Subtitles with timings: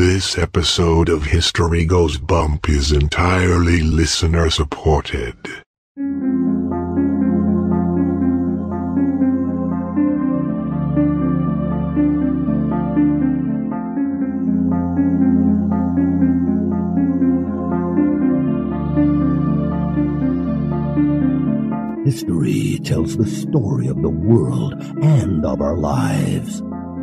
[0.00, 5.36] This episode of History Goes Bump is entirely listener supported.
[22.06, 24.72] History tells the story of the world
[25.02, 26.62] and of our lives.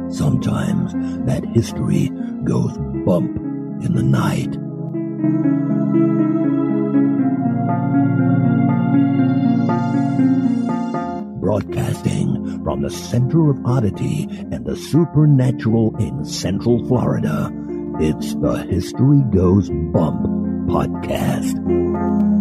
[0.10, 0.94] Sometimes
[1.26, 2.10] that history
[2.44, 3.36] goes bump
[3.84, 4.52] in the night.
[11.42, 17.51] Broadcasting from the center of oddity and the supernatural in Central Florida,
[18.00, 20.21] it's the History Goes Bump
[20.68, 22.36] podcast.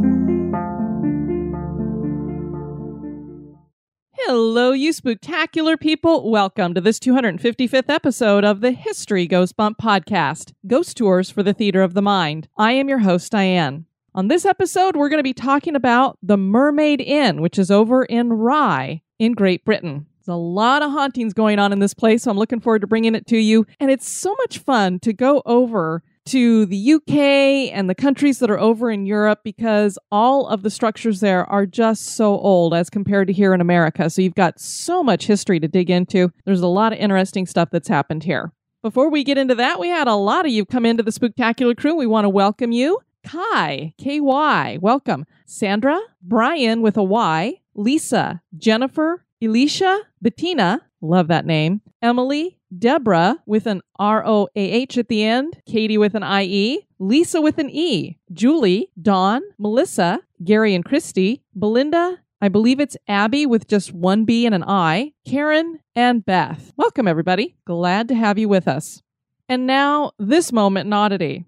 [4.29, 6.29] Hello, you spectacular people.
[6.29, 11.55] Welcome to this 255th episode of the History Goes Bump podcast, Ghost Tours for the
[11.55, 12.49] Theater of the Mind.
[12.59, 13.87] I am your host, Diane.
[14.16, 18.05] On this episode, we're going to be talking about the Mermaid Inn, which is over
[18.05, 20.07] in Rye in Great Britain.
[20.18, 22.88] There's a lot of hauntings going on in this place, so I'm looking forward to
[22.88, 23.65] bringing it to you.
[23.79, 28.51] And it's so much fun to go over to the UK and the countries that
[28.51, 32.91] are over in Europe because all of the structures there are just so old as
[32.91, 34.10] compared to here in America.
[34.10, 36.33] So you've got so much history to dig into.
[36.45, 38.52] There's a lot of interesting stuff that's happened here.
[38.83, 41.77] Before we get into that, we had a lot of you come into the Spooktacular
[41.77, 41.95] crew.
[41.96, 43.01] We want to welcome you.
[43.24, 45.24] Kai, KY, welcome.
[45.46, 53.66] Sandra, Brian with a Y, Lisa, Jennifer, Elisha, Bettina, love that name, Emily, Deborah with
[53.66, 57.59] an R O A H at the end, Katie with an I E, Lisa with
[57.59, 63.93] an E, Julie, Dawn, Melissa, Gary and Christy, Belinda, I believe it's Abby with just
[63.93, 66.72] one B and an I, Karen, and Beth.
[66.77, 67.56] Welcome, everybody.
[67.66, 69.03] Glad to have you with us.
[69.49, 71.44] And now, this moment in oddity.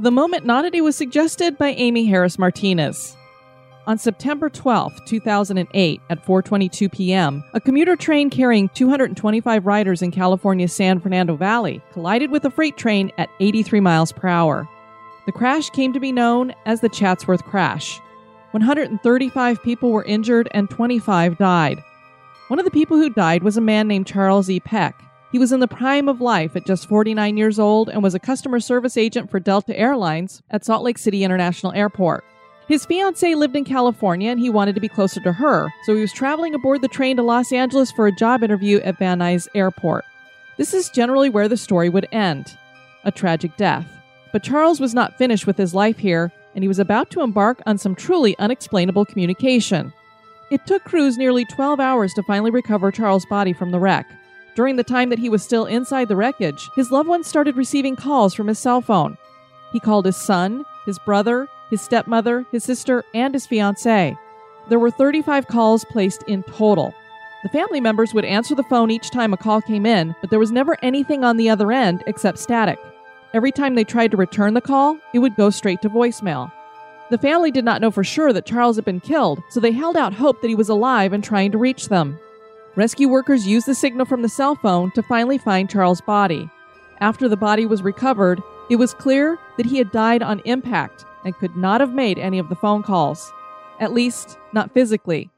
[0.00, 3.16] The moment Nodity was suggested by Amy Harris Martinez.
[3.88, 10.72] On September 12, 2008, at 4:22 p.m., a commuter train carrying 225 riders in California's
[10.72, 14.68] San Fernando Valley collided with a freight train at 83 miles per hour.
[15.26, 17.98] The crash came to be known as the Chatsworth crash.
[18.52, 21.82] 135 people were injured and 25 died.
[22.46, 24.60] One of the people who died was a man named Charles E.
[24.60, 24.94] Peck.
[25.30, 28.18] He was in the prime of life at just 49 years old and was a
[28.18, 32.24] customer service agent for Delta Airlines at Salt Lake City International Airport.
[32.66, 36.00] His fiancee lived in California and he wanted to be closer to her, so he
[36.00, 39.48] was traveling aboard the train to Los Angeles for a job interview at Van Nuys
[39.54, 40.04] Airport.
[40.56, 42.56] This is generally where the story would end
[43.04, 43.86] a tragic death.
[44.32, 47.62] But Charles was not finished with his life here, and he was about to embark
[47.66, 49.92] on some truly unexplainable communication.
[50.50, 54.06] It took crews nearly 12 hours to finally recover Charles' body from the wreck.
[54.58, 57.94] During the time that he was still inside the wreckage, his loved ones started receiving
[57.94, 59.16] calls from his cell phone.
[59.72, 64.18] He called his son, his brother, his stepmother, his sister, and his fiancee.
[64.68, 66.92] There were 35 calls placed in total.
[67.44, 70.40] The family members would answer the phone each time a call came in, but there
[70.40, 72.80] was never anything on the other end except static.
[73.34, 76.50] Every time they tried to return the call, it would go straight to voicemail.
[77.12, 79.96] The family did not know for sure that Charles had been killed, so they held
[79.96, 82.18] out hope that he was alive and trying to reach them.
[82.76, 86.48] Rescue workers used the signal from the cell phone to finally find Charles' body.
[87.00, 91.36] After the body was recovered, it was clear that he had died on impact and
[91.36, 93.32] could not have made any of the phone calls.
[93.80, 95.30] At least, not physically.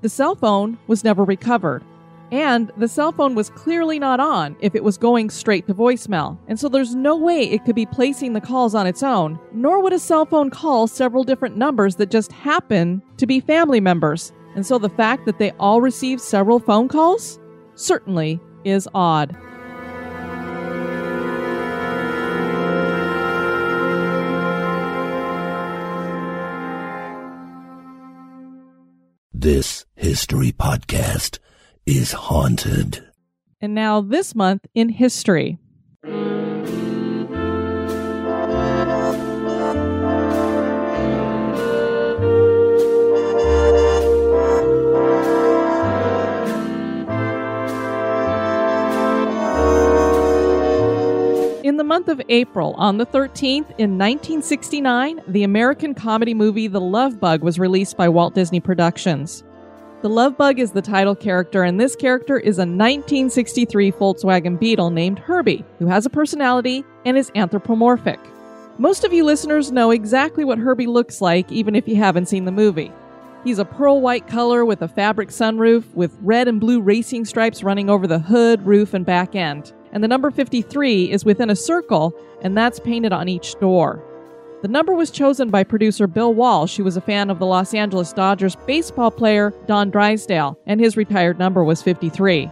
[0.00, 1.82] The cell phone was never recovered.
[2.30, 6.36] And the cell phone was clearly not on if it was going straight to voicemail,
[6.46, 9.82] and so there's no way it could be placing the calls on its own, nor
[9.82, 14.32] would a cell phone call several different numbers that just happen to be family members.
[14.58, 17.38] And so the fact that they all received several phone calls
[17.76, 19.36] certainly is odd.
[29.32, 31.38] This history podcast
[31.86, 33.06] is haunted.
[33.60, 35.60] And now, this month in history.
[51.88, 57.42] Month of April, on the 13th, in 1969, the American comedy movie The Love Bug
[57.42, 59.42] was released by Walt Disney Productions.
[60.02, 64.90] The Love Bug is the title character, and this character is a 1963 Volkswagen Beetle
[64.90, 68.20] named Herbie, who has a personality and is anthropomorphic.
[68.76, 72.44] Most of you listeners know exactly what Herbie looks like, even if you haven't seen
[72.44, 72.92] the movie.
[73.44, 77.62] He's a pearl white color with a fabric sunroof with red and blue racing stripes
[77.62, 79.72] running over the hood, roof, and back end.
[79.92, 84.04] And the number 53 is within a circle, and that's painted on each door.
[84.60, 87.74] The number was chosen by producer Bill Walsh, who was a fan of the Los
[87.74, 92.50] Angeles Dodgers baseball player Don Drysdale, and his retired number was 53.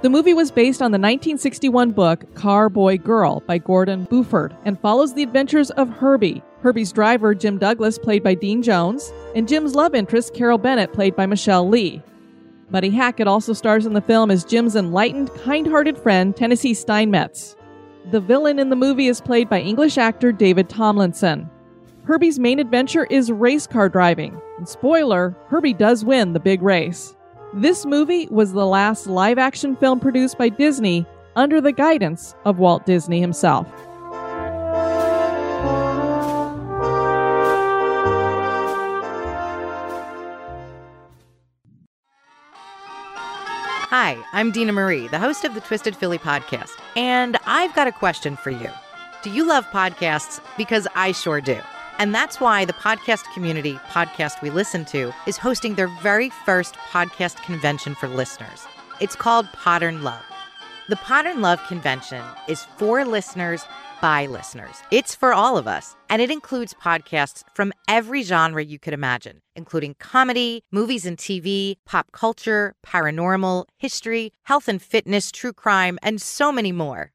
[0.00, 4.78] The movie was based on the 1961 book Car Boy Girl by Gordon Buford and
[4.78, 9.74] follows the adventures of Herbie, Herbie's driver, Jim Douglas, played by Dean Jones, and Jim's
[9.74, 12.00] love interest, Carol Bennett, played by Michelle Lee.
[12.70, 17.56] Buddy Hackett also stars in the film as Jim's enlightened, kind hearted friend, Tennessee Steinmetz.
[18.10, 21.48] The villain in the movie is played by English actor David Tomlinson.
[22.04, 24.38] Herbie's main adventure is race car driving.
[24.58, 27.14] And spoiler, Herbie does win the big race.
[27.54, 31.06] This movie was the last live action film produced by Disney
[31.36, 33.66] under the guidance of Walt Disney himself.
[43.90, 47.92] Hi, I'm Dina Marie, the host of the Twisted Philly podcast, and I've got a
[47.92, 48.68] question for you.
[49.22, 50.42] Do you love podcasts?
[50.58, 51.58] Because I sure do.
[51.98, 56.74] And that's why the podcast community, Podcast We Listen to, is hosting their very first
[56.74, 58.66] podcast convention for listeners.
[59.00, 60.22] It's called Podern Love.
[60.90, 63.64] The Podern Love convention is for listeners
[64.00, 64.76] by listeners.
[64.90, 69.40] It's for all of us, and it includes podcasts from every genre you could imagine,
[69.56, 76.20] including comedy, movies and TV, pop culture, paranormal, history, health and fitness, true crime, and
[76.20, 77.12] so many more.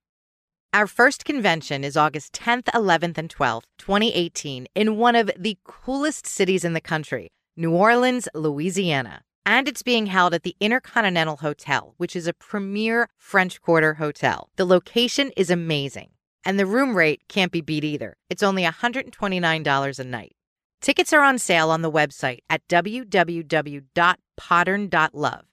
[0.73, 6.25] Our first convention is August 10th, 11th, and 12th, 2018, in one of the coolest
[6.25, 9.21] cities in the country, New Orleans, Louisiana.
[9.45, 14.49] And it's being held at the Intercontinental Hotel, which is a premier French Quarter hotel.
[14.55, 16.09] The location is amazing,
[16.45, 18.15] and the room rate can't be beat either.
[18.29, 20.35] It's only $129 a night.
[20.81, 25.45] Tickets are on sale on the website at www.podern.love.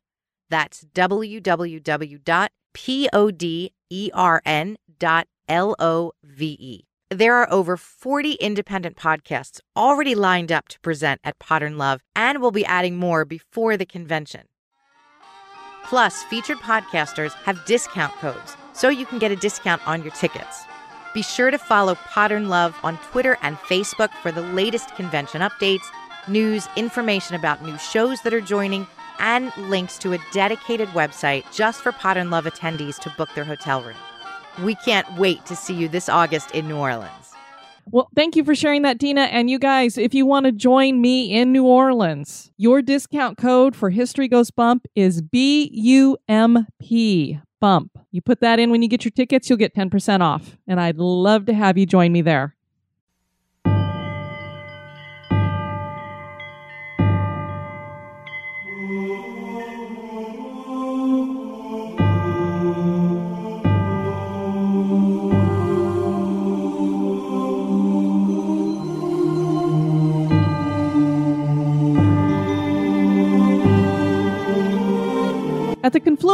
[0.49, 2.51] That's www.podern.love.
[7.13, 12.41] There are over 40 independent podcasts already lined up to present at Podern Love, and
[12.41, 14.43] we'll be adding more before the convention.
[15.85, 20.65] Plus, featured podcasters have discount codes, so you can get a discount on your tickets.
[21.13, 25.85] Be sure to follow Podern Love on Twitter and Facebook for the latest convention updates,
[26.29, 28.87] news, information about new shows that are joining,
[29.19, 33.83] and links to a dedicated website just for Podern Love attendees to book their hotel
[33.83, 33.97] room.
[34.63, 37.11] We can't wait to see you this August in New Orleans.
[37.87, 39.23] Well, thank you for sharing that, Dina.
[39.23, 43.75] And you guys, if you want to join me in New Orleans, your discount code
[43.75, 47.41] for History Goes Bump is B U M P.
[47.61, 48.00] Bump.
[48.13, 50.57] You put that in when you get your tickets, you'll get 10% off.
[50.67, 52.57] And I'd love to have you join me there.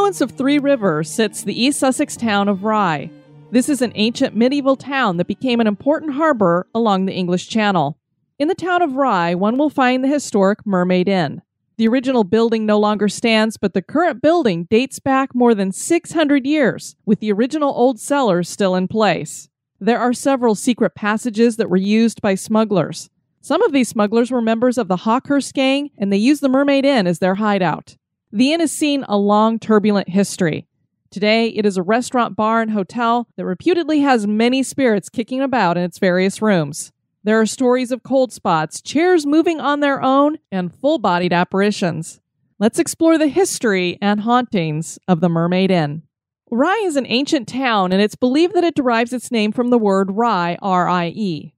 [0.06, 3.10] Confluence of three rivers sits the East Sussex town of Rye.
[3.50, 7.98] This is an ancient medieval town that became an important harbor along the English Channel.
[8.38, 11.42] In the town of Rye, one will find the historic Mermaid Inn.
[11.76, 16.46] The original building no longer stands, but the current building dates back more than 600
[16.46, 19.48] years, with the original old cellars still in place.
[19.80, 23.10] There are several secret passages that were used by smugglers.
[23.40, 26.84] Some of these smugglers were members of the Hawkhurst gang, and they used the Mermaid
[26.84, 27.96] Inn as their hideout.
[28.36, 30.66] The inn has seen a long, turbulent history.
[31.10, 35.78] Today, it is a restaurant, bar, and hotel that reputedly has many spirits kicking about
[35.78, 36.92] in its various rooms.
[37.24, 42.20] There are stories of cold spots, chairs moving on their own, and full bodied apparitions.
[42.58, 46.02] Let's explore the history and hauntings of the Mermaid Inn.
[46.50, 49.78] Rye is an ancient town, and it's believed that it derives its name from the
[49.78, 51.54] word Rye, R I E.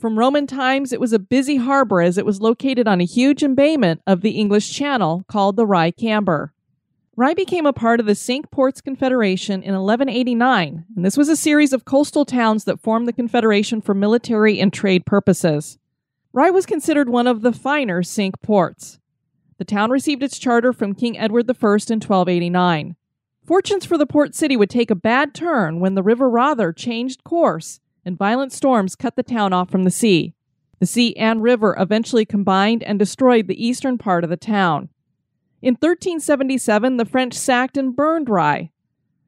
[0.00, 3.42] From Roman times, it was a busy harbor as it was located on a huge
[3.42, 6.54] embayment of the English Channel called the Rye Camber.
[7.16, 11.36] Rye became a part of the Cinque Ports Confederation in 1189, and this was a
[11.36, 15.76] series of coastal towns that formed the Confederation for military and trade purposes.
[16.32, 18.98] Rye was considered one of the finer Cinque Ports.
[19.58, 22.96] The town received its charter from King Edward I in 1289.
[23.44, 27.22] Fortunes for the port city would take a bad turn when the River Rother changed
[27.22, 30.34] course and violent storms cut the town off from the sea.
[30.78, 34.88] The sea and river eventually combined and destroyed the eastern part of the town.
[35.62, 38.70] In 1377, the French sacked and burned Rye.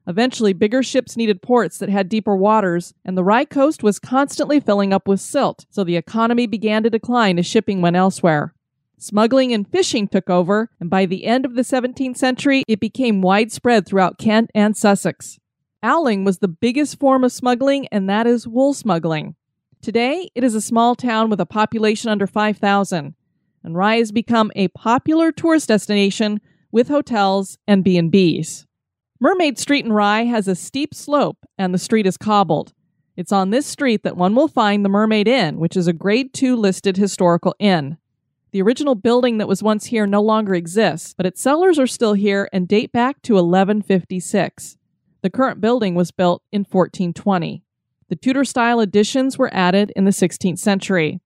[0.07, 4.59] Eventually, bigger ships needed ports that had deeper waters, and the Rye coast was constantly
[4.59, 8.55] filling up with silt, so the economy began to decline as shipping went elsewhere.
[8.99, 13.21] Smuggling and fishing took over, and by the end of the 17th century, it became
[13.21, 15.39] widespread throughout Kent and Sussex.
[15.83, 19.35] Owling was the biggest form of smuggling, and that is wool smuggling.
[19.81, 23.15] Today, it is a small town with a population under 5,000,
[23.65, 28.67] and Rye has become a popular tourist destination with hotels and B&Bs.
[29.19, 32.73] Mermaid Street in Rye has a steep slope, and the street is cobbled.
[33.17, 36.33] It's on this street that one will find the Mermaid Inn, which is a Grade
[36.33, 37.99] 2 listed historical inn.
[38.53, 42.15] The original building that was once here no longer exists, but its cellars are still
[42.15, 44.77] here and date back to 1156.
[45.23, 47.63] The current building was built in 1420.
[48.09, 51.21] The Tudor style additions were added in the 16th century.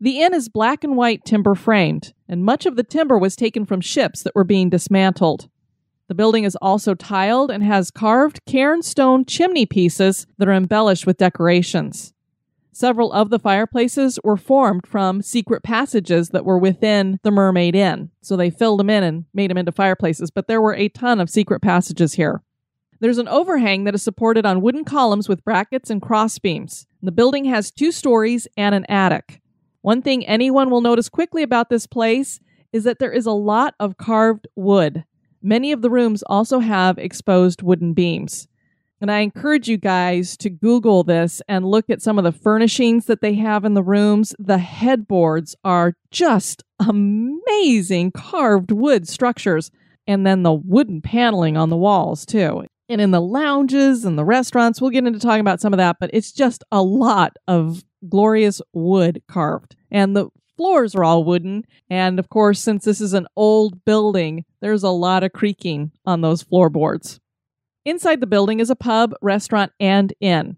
[0.00, 3.64] The inn is black and white timber framed, and much of the timber was taken
[3.64, 5.48] from ships that were being dismantled.
[6.08, 11.06] The building is also tiled and has carved Caen stone chimney pieces that are embellished
[11.06, 12.12] with decorations.
[12.70, 18.10] Several of the fireplaces were formed from secret passages that were within the Mermaid Inn.
[18.22, 21.18] So they filled them in and made them into fireplaces, but there were a ton
[21.18, 22.42] of secret passages here.
[23.00, 26.86] There's an overhang that is supported on wooden columns with brackets and crossbeams.
[27.00, 29.40] The building has two stories and an attic.
[29.82, 32.40] One thing anyone will notice quickly about this place
[32.72, 35.04] is that there is a lot of carved wood.
[35.40, 38.48] Many of the rooms also have exposed wooden beams.
[39.00, 43.06] And I encourage you guys to Google this and look at some of the furnishings
[43.06, 44.34] that they have in the rooms.
[44.40, 49.70] The headboards are just amazing carved wood structures,
[50.08, 52.64] and then the wooden paneling on the walls, too.
[52.88, 55.96] And in the lounges and the restaurants, we'll get into talking about some of that,
[56.00, 59.76] but it's just a lot of glorious wood carved.
[59.90, 61.64] And the floors are all wooden.
[61.88, 66.20] And of course, since this is an old building, there's a lot of creaking on
[66.20, 67.20] those floorboards.
[67.84, 70.56] Inside the building is a pub, restaurant, and inn.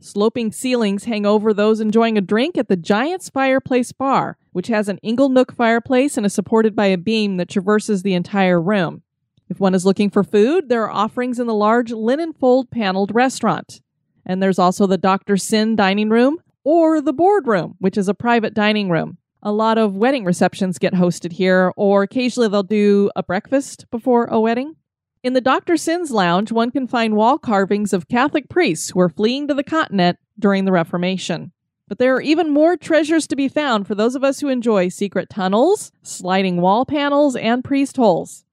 [0.00, 4.88] Sloping ceilings hang over those enjoying a drink at the Giant's Fireplace Bar, which has
[4.88, 9.03] an Inglenook fireplace and is supported by a beam that traverses the entire room.
[9.48, 13.14] If one is looking for food, there are offerings in the large linen fold paneled
[13.14, 13.80] restaurant.
[14.24, 15.36] And there's also the Dr.
[15.36, 19.18] Sin dining room or the boardroom, which is a private dining room.
[19.42, 24.24] A lot of wedding receptions get hosted here, or occasionally they'll do a breakfast before
[24.24, 24.76] a wedding.
[25.22, 25.76] In the Dr.
[25.76, 29.62] Sin's lounge, one can find wall carvings of Catholic priests who were fleeing to the
[29.62, 31.52] continent during the Reformation.
[31.86, 34.88] But there are even more treasures to be found for those of us who enjoy
[34.88, 38.43] secret tunnels, sliding wall panels, and priest holes.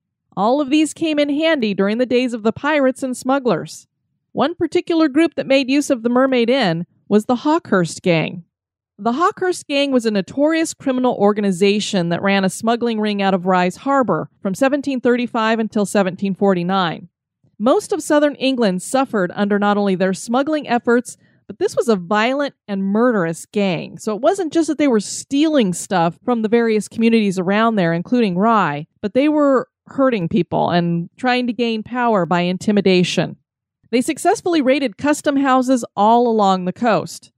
[0.41, 3.85] All of these came in handy during the days of the pirates and smugglers.
[4.31, 8.43] One particular group that made use of the Mermaid Inn was the Hawkhurst Gang.
[8.97, 13.45] The Hawkhurst Gang was a notorious criminal organization that ran a smuggling ring out of
[13.45, 17.07] Rye's Harbor from 1735 until 1749.
[17.59, 21.95] Most of southern England suffered under not only their smuggling efforts, but this was a
[21.95, 23.99] violent and murderous gang.
[23.99, 27.93] So it wasn't just that they were stealing stuff from the various communities around there,
[27.93, 33.37] including Rye, but they were hurting people and trying to gain power by intimidation.
[33.89, 37.31] They successfully raided custom houses all along the coast.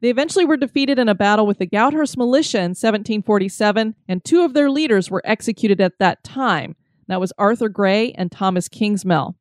[0.00, 4.42] They eventually were defeated in a battle with the Goudhurst militia in 1747, and two
[4.42, 6.76] of their leaders were executed at that time.
[7.08, 9.34] That was Arthur Gray and Thomas Kingsmill.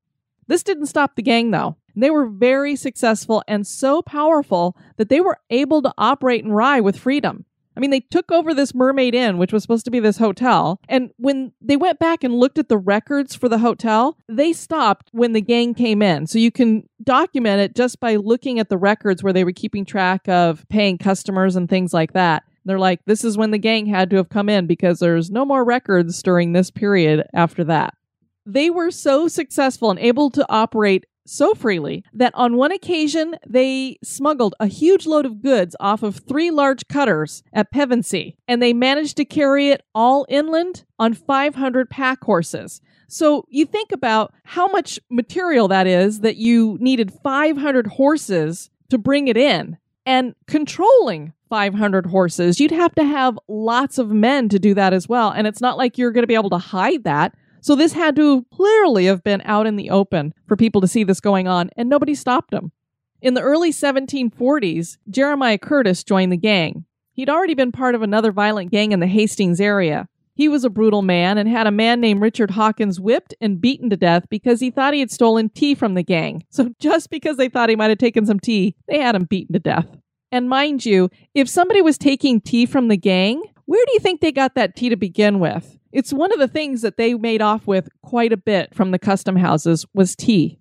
[0.48, 1.78] This didn't stop the gang, though.
[1.96, 6.80] They were very successful and so powerful that they were able to operate in Rye
[6.80, 7.46] with freedom.
[7.78, 10.82] I mean, they took over this Mermaid Inn, which was supposed to be this hotel.
[10.90, 15.10] And when they went back and looked at the records for the hotel, they stopped
[15.12, 16.26] when the gang came in.
[16.26, 19.86] So you can document it just by looking at the records where they were keeping
[19.86, 22.44] track of paying customers and things like that.
[22.66, 25.46] They're like, this is when the gang had to have come in because there's no
[25.46, 27.94] more records during this period after that.
[28.46, 33.98] They were so successful and able to operate so freely that on one occasion they
[34.04, 38.74] smuggled a huge load of goods off of three large cutters at Pevensey, and they
[38.74, 42.82] managed to carry it all inland on 500 pack horses.
[43.08, 48.98] So you think about how much material that is that you needed 500 horses to
[48.98, 49.78] bring it in.
[50.06, 55.08] And controlling 500 horses, you'd have to have lots of men to do that as
[55.10, 55.32] well.
[55.32, 57.36] And it's not like you're going to be able to hide that
[57.68, 61.04] so this had to clearly have been out in the open for people to see
[61.04, 62.72] this going on, and nobody stopped him.
[63.22, 66.86] In the early 1740s, Jeremiah Curtis joined the gang.
[67.12, 70.08] He'd already been part of another violent gang in the Hastings area.
[70.34, 73.90] He was a brutal man and had a man named Richard Hawkins whipped and beaten
[73.90, 76.46] to death because he thought he had stolen tea from the gang.
[76.50, 79.52] So just because they thought he might have taken some tea, they had him beaten
[79.52, 79.88] to death.
[80.32, 84.22] And mind you, if somebody was taking tea from the gang, where do you think
[84.22, 85.78] they got that tea to begin with?
[85.98, 89.00] It's one of the things that they made off with quite a bit from the
[89.00, 90.60] custom houses was tea.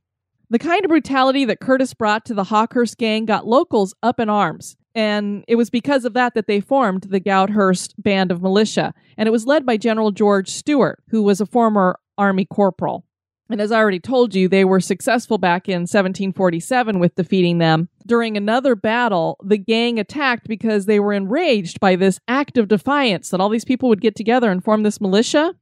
[0.49, 4.31] The kind of brutality that Curtis brought to the Hawkhurst gang got locals up in
[4.31, 8.95] arms, And it was because of that that they formed the Goudhurst Band of Militia.
[9.19, 13.05] And it was led by General George Stewart, who was a former Army corporal.
[13.49, 17.89] And as I already told you, they were successful back in 1747 with defeating them.
[18.05, 23.31] During another battle, the gang attacked because they were enraged by this act of defiance
[23.31, 25.55] that all these people would get together and form this militia.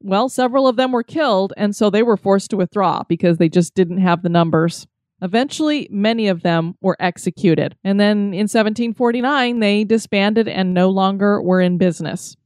[0.00, 3.48] Well, several of them were killed, and so they were forced to withdraw because they
[3.48, 4.86] just didn't have the numbers.
[5.22, 7.76] Eventually, many of them were executed.
[7.82, 12.36] And then in 1749, they disbanded and no longer were in business.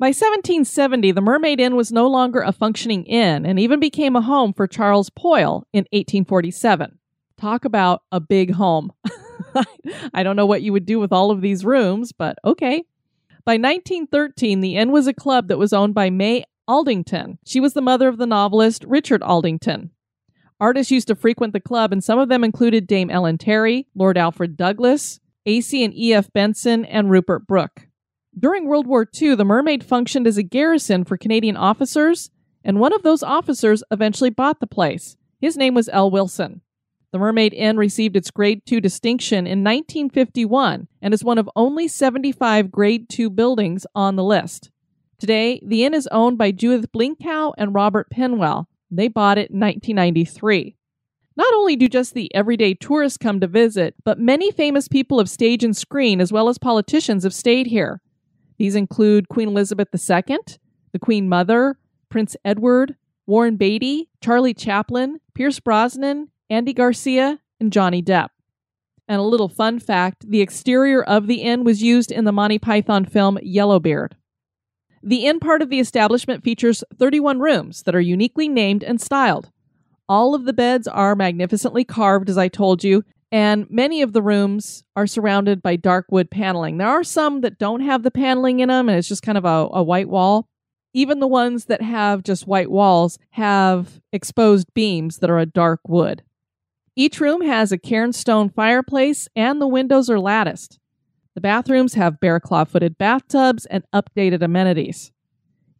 [0.00, 4.22] By 1770, the Mermaid Inn was no longer a functioning inn and even became a
[4.22, 6.98] home for Charles Poyle in 1847.
[7.36, 8.94] Talk about a big home.
[10.14, 12.84] I don't know what you would do with all of these rooms, but okay.
[13.44, 17.38] By 1913, the inn was a club that was owned by May Aldington.
[17.44, 19.90] She was the mother of the novelist Richard Aldington.
[20.58, 24.16] Artists used to frequent the club, and some of them included Dame Ellen Terry, Lord
[24.16, 25.84] Alfred Douglas, A.C.
[25.84, 26.32] and E.F.
[26.32, 27.89] Benson, and Rupert Brooke.
[28.38, 32.30] During World War II, the Mermaid functioned as a garrison for Canadian officers,
[32.64, 35.16] and one of those officers eventually bought the place.
[35.40, 36.10] His name was L.
[36.10, 36.62] Wilson.
[37.12, 41.88] The Mermaid Inn received its Grade II distinction in 1951 and is one of only
[41.88, 44.70] 75 Grade II buildings on the list.
[45.18, 48.66] Today, the inn is owned by Judith Blincow and Robert Pinwill.
[48.90, 50.76] They bought it in 1993.
[51.36, 55.28] Not only do just the everyday tourists come to visit, but many famous people of
[55.28, 58.00] stage and screen, as well as politicians, have stayed here.
[58.60, 60.36] These include Queen Elizabeth II,
[60.92, 61.78] the Queen Mother,
[62.10, 62.94] Prince Edward,
[63.26, 68.28] Warren Beatty, Charlie Chaplin, Pierce Brosnan, Andy Garcia, and Johnny Depp.
[69.08, 72.58] And a little fun fact the exterior of the inn was used in the Monty
[72.58, 74.16] Python film Yellowbeard.
[75.02, 79.50] The inn part of the establishment features 31 rooms that are uniquely named and styled.
[80.06, 84.22] All of the beds are magnificently carved, as I told you, and many of the
[84.22, 86.78] rooms are surrounded by dark wood paneling.
[86.78, 89.44] There are some that don't have the paneling in them, and it's just kind of
[89.44, 90.48] a, a white wall.
[90.92, 95.80] Even the ones that have just white walls have exposed beams that are a dark
[95.86, 96.22] wood.
[96.96, 100.80] Each room has a Caen stone fireplace, and the windows are latticed.
[101.36, 105.12] The bathrooms have bear claw footed bathtubs and updated amenities.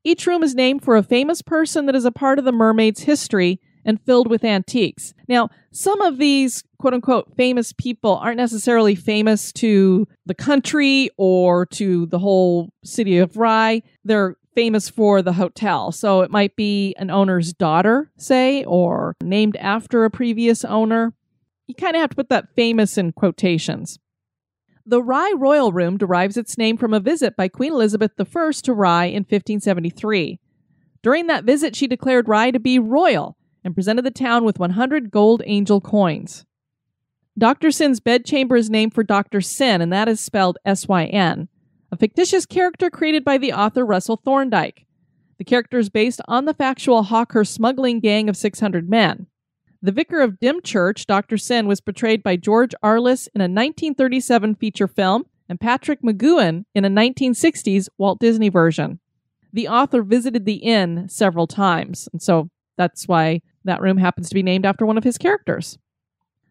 [0.05, 3.03] Each room is named for a famous person that is a part of the mermaid's
[3.03, 5.15] history and filled with antiques.
[5.29, 11.67] Now, some of these quote unquote famous people aren't necessarily famous to the country or
[11.67, 13.83] to the whole city of Rye.
[14.05, 15.93] They're famous for the hotel.
[15.93, 21.15] So it might be an owner's daughter, say, or named after a previous owner.
[21.67, 23.99] You kind of have to put that famous in quotations.
[24.85, 28.75] The Rye Royal Room derives its name from a visit by Queen Elizabeth I to
[28.75, 30.41] Rye in 1573.
[31.03, 35.11] During that visit, she declared Rye to be royal and presented the town with 100
[35.11, 36.45] gold angel coins.
[37.39, 37.71] Dr.
[37.71, 39.41] Sin's bedchamber is named for Dr.
[39.41, 41.49] Sin, and that is spelled S Y N,
[41.93, 44.87] a fictitious character created by the author Russell Thorndike.
[45.39, 49.27] The character is based on the factual Hawker smuggling gang of 600 men.
[49.81, 51.39] The vicar of Dymchurch, Dr.
[51.39, 56.85] Sin, was portrayed by George Arliss in a 1937 feature film and Patrick McGoohan in
[56.85, 59.01] a 1960s Walt Disney version.
[59.53, 64.35] The author visited the inn several times, and so that's why that room happens to
[64.35, 65.79] be named after one of his characters.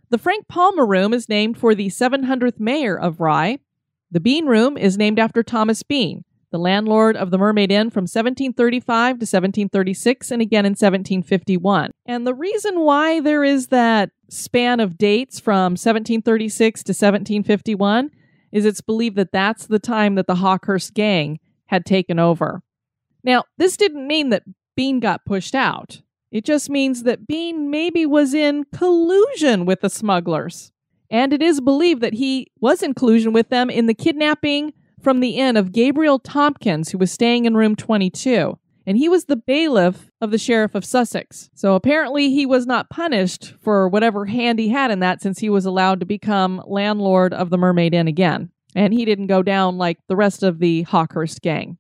[0.10, 3.60] The Frank Palmer Room is named for the 700th mayor of Rye.
[4.12, 8.04] The Bean Room is named after Thomas Bean, the landlord of the Mermaid Inn from
[8.04, 11.92] 1735 to 1736 and again in 1751.
[12.08, 18.10] And the reason why there is that span of dates from 1736 to 1751
[18.52, 22.64] is it's believed that that's the time that the Hawkhurst gang had taken over.
[23.24, 24.44] Now, this didn't mean that
[24.76, 26.02] Bean got pushed out.
[26.32, 30.72] It just means that Bean maybe was in collusion with the smugglers.
[31.10, 35.22] And it is believed that he was in collusion with them in the kidnapping from
[35.22, 38.60] the inn of Gabriel Tompkins, who was staying in room 22.
[38.86, 41.50] And he was the bailiff of the Sheriff of Sussex.
[41.56, 45.50] So apparently he was not punished for whatever hand he had in that since he
[45.50, 48.52] was allowed to become landlord of the Mermaid Inn again.
[48.76, 51.79] And he didn't go down like the rest of the Hawkhurst gang.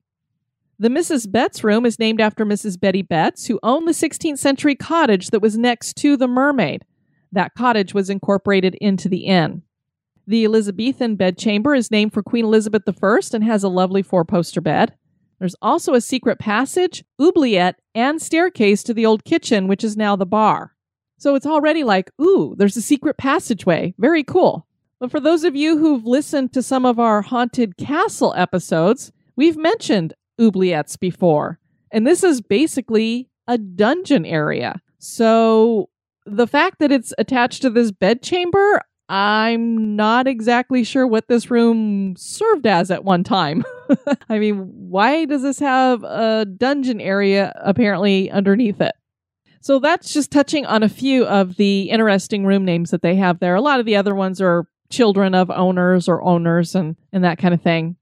[0.81, 1.29] The Mrs.
[1.29, 2.79] Betts room is named after Mrs.
[2.79, 6.85] Betty Betts, who owned the 16th century cottage that was next to the Mermaid.
[7.33, 9.63] That cottage was incorporated into the inn.
[10.25, 14.61] The Elizabethan bedchamber is named for Queen Elizabeth I and has a lovely four poster
[14.61, 14.93] bed.
[15.37, 20.15] There's also a secret passage, oubliette, and staircase to the old kitchen, which is now
[20.15, 20.75] the bar.
[21.17, 23.95] So it's already like, ooh, there's a secret passageway.
[23.97, 24.65] Very cool.
[24.97, 29.57] But for those of you who've listened to some of our Haunted Castle episodes, we've
[29.57, 31.59] mentioned oubliettes before.
[31.91, 34.81] And this is basically a dungeon area.
[34.99, 35.89] So
[36.25, 42.15] the fact that it's attached to this bedchamber, I'm not exactly sure what this room
[42.15, 43.63] served as at one time.
[44.29, 48.93] I mean, why does this have a dungeon area apparently underneath it?
[49.61, 53.39] So that's just touching on a few of the interesting room names that they have
[53.39, 53.55] there.
[53.55, 57.39] A lot of the other ones are children of owners or owners and, and that
[57.39, 57.95] kind of thing.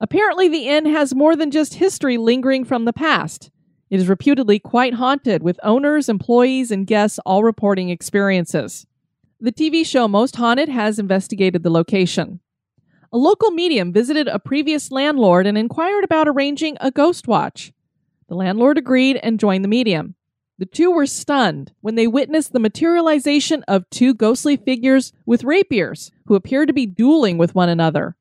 [0.00, 3.50] Apparently, the inn has more than just history lingering from the past.
[3.88, 8.86] It is reputedly quite haunted, with owners, employees, and guests all reporting experiences.
[9.40, 12.40] The TV show Most Haunted has investigated the location.
[13.12, 17.72] A local medium visited a previous landlord and inquired about arranging a ghost watch.
[18.28, 20.16] The landlord agreed and joined the medium.
[20.58, 26.10] The two were stunned when they witnessed the materialization of two ghostly figures with rapiers
[26.26, 28.16] who appeared to be dueling with one another.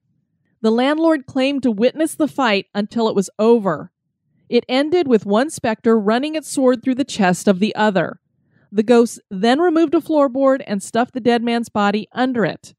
[0.65, 3.91] The landlord claimed to witness the fight until it was over.
[4.49, 8.19] It ended with one specter running its sword through the chest of the other.
[8.71, 12.73] The ghost then removed a floorboard and stuffed the dead man's body under it.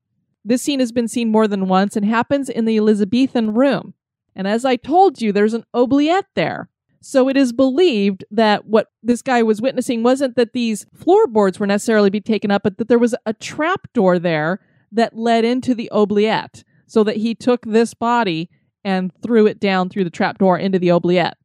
[0.44, 3.94] This scene has been seen more than once and happens in the Elizabethan room.
[4.34, 6.68] And as I told you, there's an oubliette there.
[7.00, 11.68] So it is believed that what this guy was witnessing wasn't that these floorboards were
[11.68, 14.58] necessarily be taken up, but that there was a trap door there
[14.90, 18.50] that led into the oubliette so that he took this body
[18.84, 21.36] and threw it down through the trapdoor into the oubliette.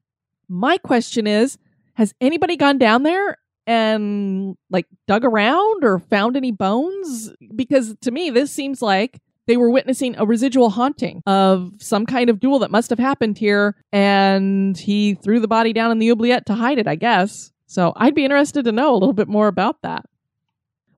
[0.47, 1.58] My question is
[1.95, 7.32] Has anybody gone down there and like dug around or found any bones?
[7.56, 12.30] Because to me, this seems like they were witnessing a residual haunting of some kind
[12.30, 16.12] of duel that must have happened here, and he threw the body down in the
[16.12, 17.51] oubliette to hide it, I guess.
[17.65, 20.06] So I'd be interested to know a little bit more about that.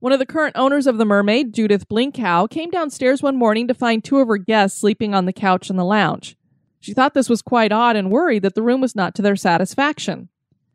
[0.03, 3.73] One of the current owners of the mermaid, Judith Blincow, came downstairs one morning to
[3.73, 6.35] find two of her guests sleeping on the couch in the lounge.
[6.81, 9.37] She thought this was quite odd and worried that the room was not to their
[9.37, 10.27] satisfaction.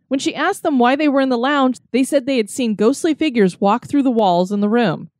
[0.06, 2.74] When she asked them why they were in the lounge, they said they had seen
[2.74, 5.10] ghostly figures walk through the walls in the room.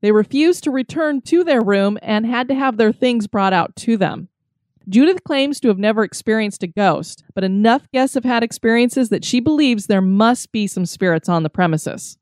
[0.00, 3.76] They refused to return to their room and had to have their things brought out
[3.76, 4.30] to them.
[4.88, 9.26] Judith claims to have never experienced a ghost, but enough guests have had experiences that
[9.26, 12.16] she believes there must be some spirits on the premises.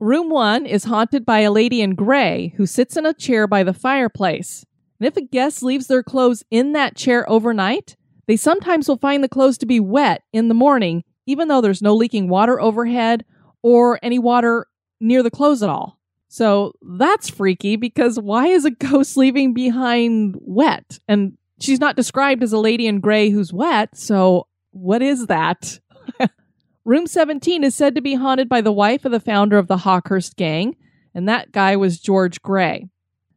[0.00, 3.62] Room 1 is haunted by a lady in gray who sits in a chair by
[3.62, 4.64] the fireplace.
[4.98, 9.22] And if a guest leaves their clothes in that chair overnight, they sometimes will find
[9.22, 13.26] the clothes to be wet in the morning, even though there's no leaking water overhead
[13.62, 14.66] or any water
[15.02, 15.98] near the clothes at all.
[16.28, 20.98] So that's freaky because why is a ghost leaving behind wet?
[21.08, 25.78] And she's not described as a lady in gray who's wet, so what is that?
[26.90, 29.76] Room 17 is said to be haunted by the wife of the founder of the
[29.76, 30.74] Hawkhurst gang,
[31.14, 32.88] and that guy was George Gray.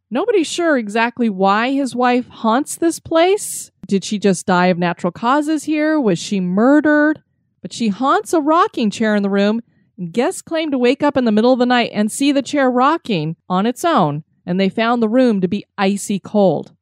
[0.09, 3.69] Nobody's sure exactly why his wife haunts this place.
[3.85, 5.99] Did she just die of natural causes here?
[5.99, 7.21] Was she murdered?
[7.61, 9.61] But she haunts a rocking chair in the room,
[9.99, 12.41] and guests claim to wake up in the middle of the night and see the
[12.41, 16.73] chair rocking on its own, and they found the room to be icy cold.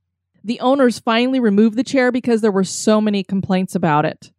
[0.41, 4.31] The owners finally removed the chair because there were so many complaints about it.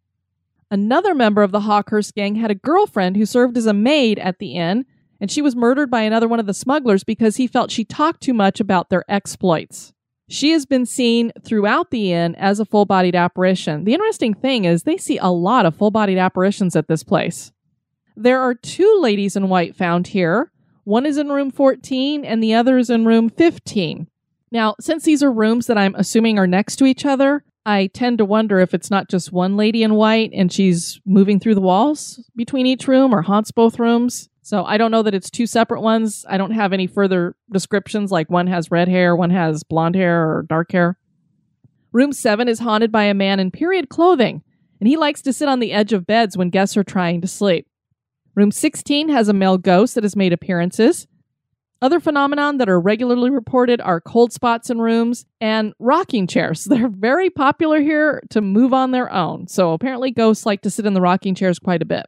[0.73, 4.39] Another member of the Hawkhurst gang had a girlfriend who served as a maid at
[4.39, 4.85] the inn,
[5.21, 8.21] and she was murdered by another one of the smugglers because he felt she talked
[8.21, 9.93] too much about their exploits.
[10.27, 13.83] She has been seen throughout the inn as a full bodied apparition.
[13.83, 17.51] The interesting thing is, they see a lot of full bodied apparitions at this place.
[18.15, 20.51] There are two ladies in white found here.
[20.85, 24.07] One is in room 14 and the other is in room 15.
[24.51, 28.17] Now, since these are rooms that I'm assuming are next to each other, I tend
[28.17, 31.61] to wonder if it's not just one lady in white and she's moving through the
[31.61, 34.29] walls between each room or haunts both rooms.
[34.41, 36.25] So I don't know that it's two separate ones.
[36.27, 40.29] I don't have any further descriptions like one has red hair, one has blonde hair
[40.29, 40.97] or dark hair.
[41.93, 44.41] Room 7 is haunted by a man in period clothing,
[44.79, 47.27] and he likes to sit on the edge of beds when guests are trying to
[47.27, 47.67] sleep.
[48.35, 51.07] Room 16 has a male ghost that has made appearances.
[51.83, 56.63] Other phenomenon that are regularly reported are cold spots in rooms and rocking chairs.
[56.69, 59.49] They're very popular here to move on their own.
[59.49, 62.05] So apparently ghosts like to sit in the rocking chairs quite a bit.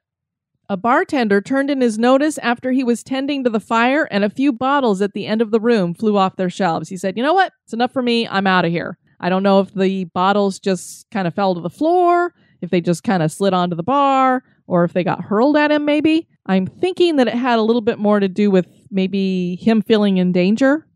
[0.70, 4.30] A bartender turned in his notice after he was tending to the fire and a
[4.30, 6.88] few bottles at the end of the room flew off their shelves.
[6.88, 7.52] He said, "You know what?
[7.66, 8.26] It's enough for me.
[8.30, 11.60] I'm out of here." I don't know if the bottles just kind of fell to
[11.60, 15.24] the floor, if they just kind of slid onto the bar, or if they got
[15.24, 16.28] hurled at him maybe.
[16.46, 20.18] I'm thinking that it had a little bit more to do with maybe him feeling
[20.18, 20.88] in danger.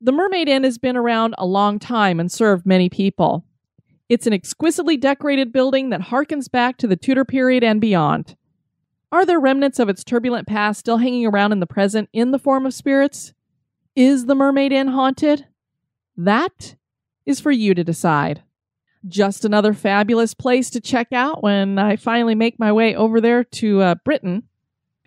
[0.00, 3.44] The Mermaid Inn has been around a long time and served many people.
[4.08, 8.34] It's an exquisitely decorated building that harkens back to the Tudor period and beyond.
[9.12, 12.38] Are there remnants of its turbulent past still hanging around in the present in the
[12.38, 13.34] form of spirits?
[13.94, 15.46] Is the Mermaid Inn haunted?
[16.16, 16.76] That
[17.26, 18.42] is for you to decide
[19.08, 23.44] just another fabulous place to check out when I finally make my way over there
[23.44, 24.44] to uh, Britain.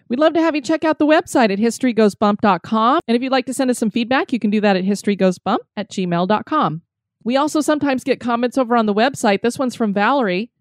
[0.09, 2.99] We'd love to have you check out the website at historygoesbump.com.
[3.07, 5.59] And if you'd like to send us some feedback, you can do that at historygoesbump
[5.77, 6.81] at gmail.com.
[7.23, 9.41] We also sometimes get comments over on the website.
[9.41, 10.51] This one's from Valerie.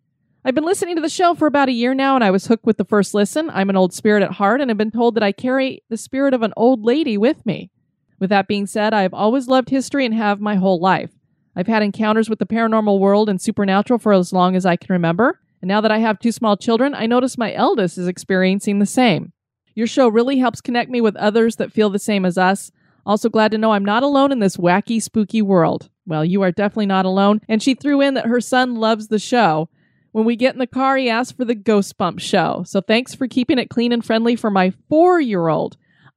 [0.44, 2.66] I've been listening to the show for about a year now, and I was hooked
[2.66, 3.50] with the first listen.
[3.50, 6.34] I'm an old spirit at heart and have been told that I carry the spirit
[6.34, 7.70] of an old lady with me.
[8.18, 11.10] With that being said, I have always loved history and have my whole life.
[11.54, 14.92] I've had encounters with the paranormal world and supernatural for as long as I can
[14.92, 15.40] remember.
[15.60, 18.86] And now that I have two small children, I notice my eldest is experiencing the
[18.86, 19.32] same.
[19.74, 22.72] Your show really helps connect me with others that feel the same as us.
[23.06, 25.88] Also, glad to know I'm not alone in this wacky, spooky world.
[26.06, 27.40] Well, you are definitely not alone.
[27.48, 29.68] And she threw in that her son loves the show.
[30.12, 32.64] When we get in the car, he asks for the Ghost Bump show.
[32.66, 35.76] So thanks for keeping it clean and friendly for my four year old.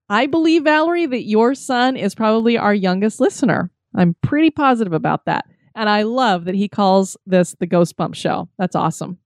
[0.10, 3.72] I believe, Valerie, that your son is probably our youngest listener.
[3.96, 5.46] I'm pretty positive about that.
[5.76, 8.48] And I love that he calls this the Ghost Bump show.
[8.58, 9.18] That's awesome.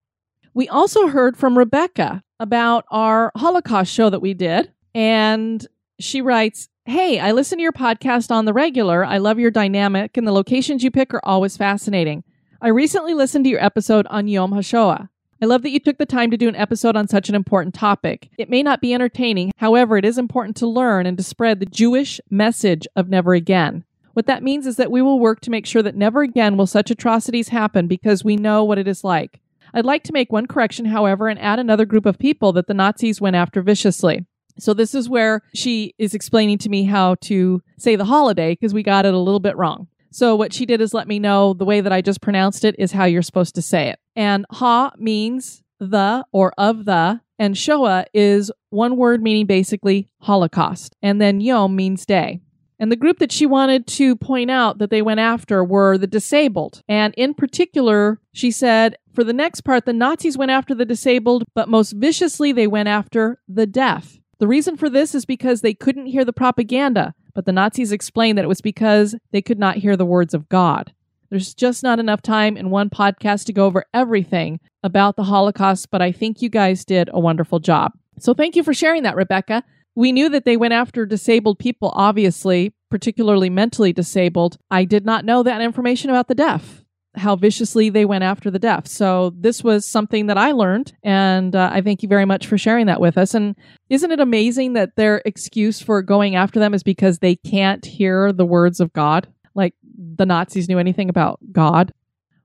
[0.53, 4.71] We also heard from Rebecca about our Holocaust show that we did.
[4.95, 5.65] And
[5.99, 9.05] she writes, Hey, I listen to your podcast on the regular.
[9.05, 12.23] I love your dynamic, and the locations you pick are always fascinating.
[12.61, 15.07] I recently listened to your episode on Yom HaShoah.
[15.41, 17.75] I love that you took the time to do an episode on such an important
[17.75, 18.29] topic.
[18.37, 21.65] It may not be entertaining, however, it is important to learn and to spread the
[21.65, 23.85] Jewish message of never again.
[24.19, 26.67] What that means is that we will work to make sure that never again will
[26.67, 29.39] such atrocities happen because we know what it is like.
[29.73, 32.73] I'd like to make one correction, however, and add another group of people that the
[32.73, 34.25] Nazis went after viciously.
[34.59, 38.73] So this is where she is explaining to me how to say the holiday because
[38.73, 39.87] we got it a little bit wrong.
[40.11, 42.75] So what she did is let me know the way that I just pronounced it
[42.77, 43.99] is how you're supposed to say it.
[44.17, 50.97] And ha means the or of the, and Shoah is one word meaning basically Holocaust.
[51.01, 52.41] And then Yom means day.
[52.79, 56.07] And the group that she wanted to point out that they went after were the
[56.07, 56.81] disabled.
[56.87, 61.43] And in particular, she said, for the next part, the Nazis went after the disabled,
[61.53, 64.19] but most viciously, they went after the deaf.
[64.39, 68.37] The reason for this is because they couldn't hear the propaganda, but the Nazis explained
[68.37, 70.93] that it was because they could not hear the words of God.
[71.29, 75.91] There's just not enough time in one podcast to go over everything about the Holocaust,
[75.91, 77.91] but I think you guys did a wonderful job.
[78.19, 79.63] So thank you for sharing that, Rebecca.
[79.95, 84.57] We knew that they went after disabled people, obviously, particularly mentally disabled.
[84.71, 86.83] I did not know that information about the deaf,
[87.15, 88.87] how viciously they went after the deaf.
[88.87, 92.57] So this was something that I learned, and uh, I thank you very much for
[92.57, 93.33] sharing that with us.
[93.33, 93.55] And
[93.89, 98.31] isn't it amazing that their excuse for going after them is because they can't hear
[98.31, 99.27] the words of God?
[99.55, 101.93] Like the Nazis knew anything about God.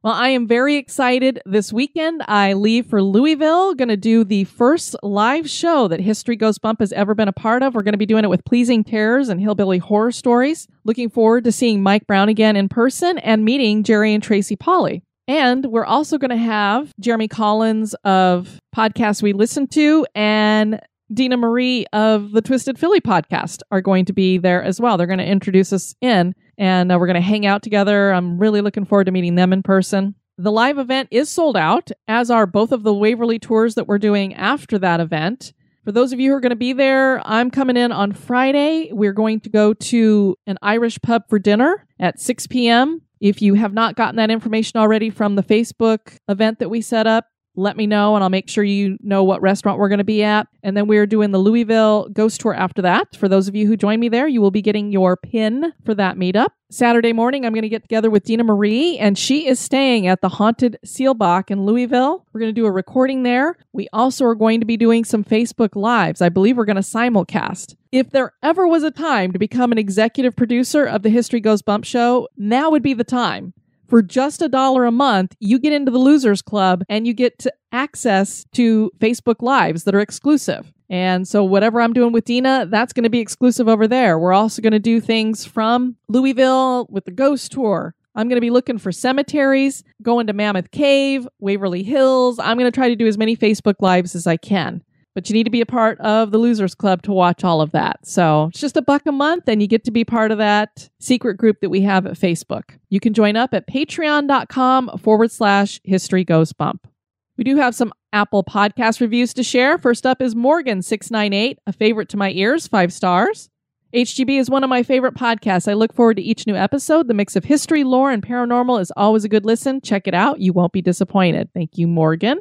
[0.05, 1.41] Well, I am very excited.
[1.47, 3.73] This weekend, I leave for Louisville.
[3.73, 7.33] Going to do the first live show that History Goes Bump has ever been a
[7.33, 7.75] part of.
[7.75, 10.69] We're going to be doing it with Pleasing Terrors and Hillbilly Horror Stories.
[10.85, 15.03] Looking forward to seeing Mike Brown again in person and meeting Jerry and Tracy Polly.
[15.27, 20.81] And we're also going to have Jeremy Collins of Podcasts We Listen to and
[21.15, 24.99] Dina Marie of the Twisted Philly podcast are going to be there as well.
[24.99, 28.13] They're going to introduce us in and uh, we're going to hang out together.
[28.13, 30.15] I'm really looking forward to meeting them in person.
[30.37, 33.99] The live event is sold out, as are both of the Waverly tours that we're
[33.99, 35.53] doing after that event.
[35.85, 38.91] For those of you who are going to be there, I'm coming in on Friday.
[38.91, 43.03] We're going to go to an Irish pub for dinner at 6 p.m.
[43.21, 47.07] If you have not gotten that information already from the Facebook event that we set
[47.07, 50.05] up, let me know and I'll make sure you know what restaurant we're going to
[50.05, 50.49] be at.
[50.63, 53.15] And then we're doing the Louisville ghost tour after that.
[53.17, 55.95] For those of you who join me there, you will be getting your pin for
[55.95, 56.49] that meetup.
[56.71, 60.23] Saturday morning, I'm going to get together with Dina Marie, and she is staying at
[60.23, 62.27] the Haunted Seelbach in Louisville.
[62.33, 63.57] We're going to do a recording there.
[63.73, 66.21] We also are going to be doing some Facebook Lives.
[66.21, 67.77] I believe we're going to simulcast.
[67.93, 71.63] If there ever was a time to become an executive producer of the History Goes
[71.63, 73.53] Bump show, now would be the time
[73.95, 77.39] for just a dollar a month, you get into the Losers Club and you get
[77.39, 80.73] to access to Facebook Lives that are exclusive.
[80.91, 84.19] And so, whatever I'm doing with Dina, that's going to be exclusive over there.
[84.19, 87.95] We're also going to do things from Louisville with the ghost tour.
[88.17, 92.41] I'm going to be looking for cemeteries, going to Mammoth Cave, Waverly Hills.
[92.41, 94.83] I'm going to try to do as many Facebook Lives as I can
[95.15, 97.71] but you need to be a part of the Losers Club to watch all of
[97.73, 98.05] that.
[98.05, 100.89] So it's just a buck a month, and you get to be part of that
[101.01, 102.79] secret group that we have at Facebook.
[102.91, 106.89] You can join up at patreon.com forward slash history goes bump.
[107.37, 109.79] We do have some Apple podcast reviews to share.
[109.79, 113.51] First up is Morgan698, a favorite to my ears, five stars.
[113.95, 115.69] HGB is one of my favorite podcasts.
[115.69, 117.07] I look forward to each new episode.
[117.07, 119.81] The mix of history, lore, and paranormal is always a good listen.
[119.81, 120.41] Check it out.
[120.41, 121.49] You won't be disappointed.
[121.55, 122.41] Thank you, Morgan.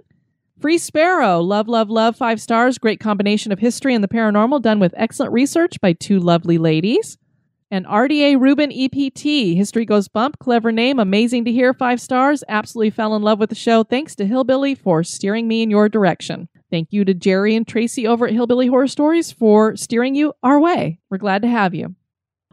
[0.63, 2.78] Free Sparrow, love, love, love, five stars.
[2.78, 7.17] Great combination of history and the paranormal done with excellent research by two lovely ladies.
[7.69, 12.45] And RDA Rubin EPT, History Goes Bump, clever name, amazing to hear, five stars.
[12.47, 13.84] Absolutely fell in love with the show.
[13.84, 16.47] Thanks to Hillbilly for steering me in your direction.
[16.71, 20.62] Thank you to Jerry and Tracy over at Hillbilly Horror Stories for steering you our
[20.62, 20.97] way.
[21.10, 21.93] We're glad to have you.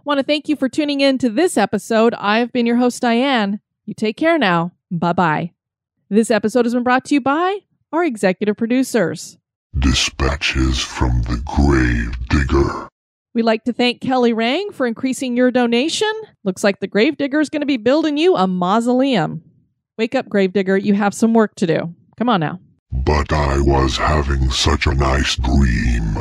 [0.03, 2.15] Want to thank you for tuning in to this episode.
[2.15, 3.61] I've been your host, Diane.
[3.85, 4.73] You take care now.
[4.91, 5.53] Bye bye.
[6.09, 7.61] This episode has been brought to you by
[7.93, 9.39] our executive producers.
[9.79, 12.89] Dispatches from the Grave Digger.
[13.35, 16.11] We'd like to thank Kelly Rang for increasing your donation.
[16.43, 19.43] Looks like the Gravedigger is going to be building you a mausoleum.
[19.97, 20.77] Wake up, Gravedigger.
[20.77, 21.95] You have some work to do.
[22.19, 22.59] Come on now.
[22.91, 26.17] But I was having such a nice dream.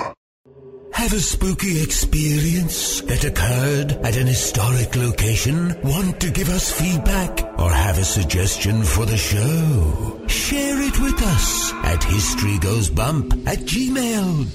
[0.99, 5.73] Have a spooky experience that occurred at an historic location?
[5.81, 10.19] Want to give us feedback or have a suggestion for the show?
[10.27, 14.49] Share it with us at historygoesbump at gmail.com.